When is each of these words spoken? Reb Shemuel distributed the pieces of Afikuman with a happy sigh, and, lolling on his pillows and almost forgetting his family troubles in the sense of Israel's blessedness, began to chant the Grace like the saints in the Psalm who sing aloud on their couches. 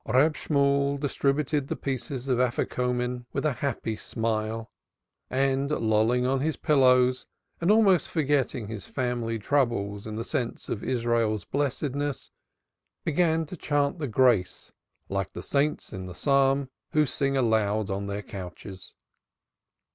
Reb 0.07 0.35
Shemuel 0.35 0.97
distributed 0.97 1.67
the 1.67 1.75
pieces 1.75 2.27
of 2.27 2.39
Afikuman 2.39 3.25
with 3.33 3.45
a 3.45 3.53
happy 3.61 3.95
sigh, 3.95 4.65
and, 5.29 5.69
lolling 5.69 6.25
on 6.25 6.39
his 6.39 6.57
pillows 6.57 7.27
and 7.59 7.69
almost 7.69 8.07
forgetting 8.09 8.67
his 8.67 8.87
family 8.87 9.37
troubles 9.37 10.07
in 10.07 10.15
the 10.15 10.23
sense 10.23 10.69
of 10.69 10.83
Israel's 10.83 11.45
blessedness, 11.45 12.31
began 13.03 13.45
to 13.45 13.55
chant 13.55 13.99
the 13.99 14.07
Grace 14.07 14.71
like 15.07 15.33
the 15.33 15.43
saints 15.43 15.93
in 15.93 16.07
the 16.07 16.15
Psalm 16.15 16.71
who 16.93 17.05
sing 17.05 17.37
aloud 17.37 17.91
on 17.91 18.07
their 18.07 18.23
couches. 18.23 18.95